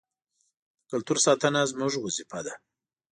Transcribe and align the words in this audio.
د 0.81 0.83
کلتور 0.91 1.17
ساتنه 1.25 1.61
زموږ 1.71 1.93
وظیفه 1.99 2.39
ده. 2.45 2.53